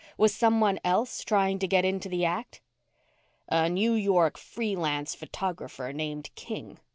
Was 0.17 0.33
someone 0.33 0.79
else 0.83 1.23
trying 1.23 1.59
to 1.59 1.67
get 1.67 1.85
into 1.85 2.09
the 2.09 2.25
act? 2.25 2.59
"A 3.49 3.69
New 3.69 3.93
York 3.93 4.35
free 4.35 4.75
lance 4.75 5.13
photographer 5.13 5.93
named 5.93 6.31
King. 6.33 6.79